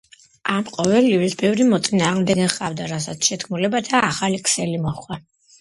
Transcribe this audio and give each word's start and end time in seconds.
ამ 0.53 0.63
ყოველივეს 0.77 1.35
ბევრი 1.41 1.67
მოწინააღმდეგე 1.73 2.47
ჰყავდა, 2.53 2.87
რასაც 2.95 3.29
შეთქმულებათა 3.31 4.03
ახალი 4.11 4.41
ქსელი 4.49 4.83
მოჰყვა. 4.89 5.21